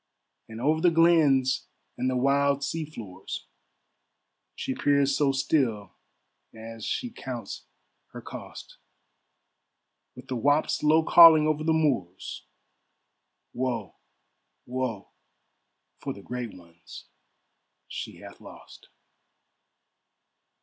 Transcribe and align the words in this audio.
And 0.49 0.59
over 0.59 0.81
the 0.81 0.89
glens 0.89 1.67
and 1.95 2.09
the 2.09 2.17
wild 2.17 2.63
sea 2.63 2.85
floors 2.85 3.45
She 4.55 4.73
peers 4.73 5.15
so 5.15 5.31
still 5.31 5.93
as 6.55 6.83
she 6.85 7.11
counts 7.11 7.67
her 8.07 8.19
cost, 8.19 8.79
With 10.15 10.27
the 10.27 10.35
whaups 10.37 10.81
low 10.81 11.03
calling 11.03 11.45
over 11.45 11.63
the 11.63 11.71
moors, 11.71 12.47
"Woe, 13.53 13.97
woe, 14.65 15.11
for 15.99 16.15
the 16.15 16.23
great 16.23 16.57
ones 16.57 17.05
she 17.87 18.21
hath 18.21 18.41
lost." 18.41 18.89